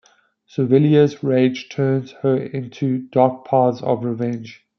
Servilia's 0.47 1.21
rage 1.23 1.69
turns 1.69 2.09
her 2.23 2.35
into 2.35 3.07
dark 3.11 3.45
paths 3.45 3.83
of 3.83 4.03
revenge. 4.03 4.65